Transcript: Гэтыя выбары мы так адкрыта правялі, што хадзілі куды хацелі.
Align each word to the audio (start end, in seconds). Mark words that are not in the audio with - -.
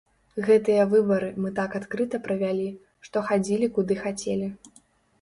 Гэтыя 0.47 0.85
выбары 0.93 1.29
мы 1.43 1.53
так 1.61 1.77
адкрыта 1.81 2.23
правялі, 2.25 2.67
што 3.11 3.27
хадзілі 3.31 3.73
куды 3.81 4.03
хацелі. 4.05 4.55